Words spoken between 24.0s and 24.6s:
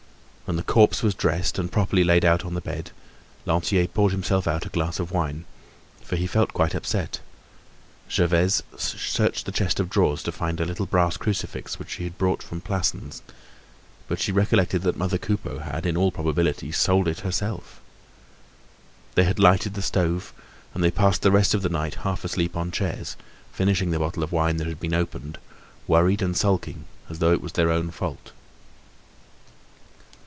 of wine